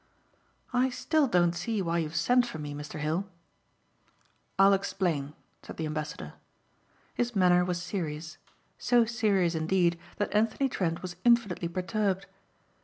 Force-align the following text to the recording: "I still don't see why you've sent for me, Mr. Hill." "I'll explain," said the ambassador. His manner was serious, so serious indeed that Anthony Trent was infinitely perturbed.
"I 0.73 0.89
still 0.89 1.27
don't 1.27 1.53
see 1.53 1.79
why 1.79 1.99
you've 1.99 2.15
sent 2.15 2.47
for 2.47 2.57
me, 2.57 2.73
Mr. 2.73 2.99
Hill." 3.01 3.29
"I'll 4.57 4.73
explain," 4.73 5.35
said 5.61 5.77
the 5.77 5.85
ambassador. 5.85 6.33
His 7.13 7.35
manner 7.35 7.63
was 7.63 7.79
serious, 7.83 8.39
so 8.79 9.05
serious 9.05 9.53
indeed 9.53 9.99
that 10.17 10.33
Anthony 10.33 10.67
Trent 10.69 11.03
was 11.03 11.17
infinitely 11.23 11.67
perturbed. 11.67 12.25